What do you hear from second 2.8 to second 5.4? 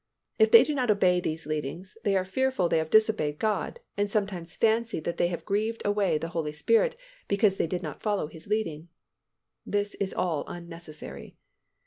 disobeyed God and sometimes fancy that they